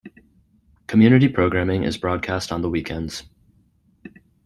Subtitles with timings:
[0.87, 3.21] Community programming is broadcast on the weekends.